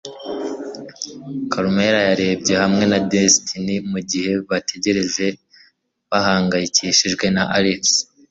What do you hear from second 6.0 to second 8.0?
bahangayikishijwe na Alex.